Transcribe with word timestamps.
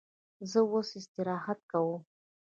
زه 0.49 0.59
اوس 0.71 0.89
استراحت 0.99 1.59
کوم. 1.71 2.01